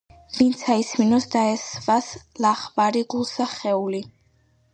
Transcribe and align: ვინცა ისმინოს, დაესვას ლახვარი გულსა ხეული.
ვინცა 0.35 0.77
ისმინოს, 0.83 1.27
დაესვას 1.35 2.09
ლახვარი 2.47 3.05
გულსა 3.15 3.49
ხეული. 3.57 4.03